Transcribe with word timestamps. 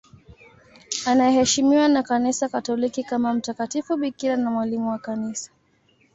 Anaheshimiwa 1.05 1.87
na 1.87 2.03
Kanisa 2.03 2.49
Katoliki 2.49 3.03
kama 3.03 3.33
mtakatifu 3.33 3.97
bikira 3.97 4.35
na 4.37 4.51
mwalimu 4.51 4.89
wa 4.89 4.97
Kanisa. 4.99 5.51